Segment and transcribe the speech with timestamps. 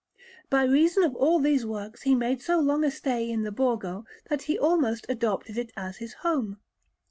[0.49, 4.03] By reason of all these works he made so long a stay in the Borgo
[4.31, 6.57] that he almost adopted it as his home.